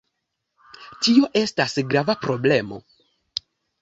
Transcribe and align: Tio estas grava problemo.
Tio 1.07 1.29
estas 1.41 1.77
grava 1.93 2.17
problemo. 2.25 2.81